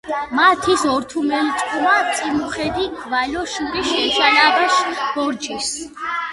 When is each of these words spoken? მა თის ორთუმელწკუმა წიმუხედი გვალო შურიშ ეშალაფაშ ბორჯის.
მა 0.35 0.45
თის 0.61 0.85
ორთუმელწკუმა 0.93 1.93
წიმუხედი 2.15 2.85
გვალო 3.03 3.45
შურიშ 3.53 3.89
ეშალაფაშ 4.05 4.75
ბორჯის. 5.15 5.67